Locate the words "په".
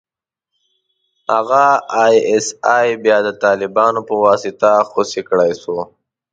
4.07-4.13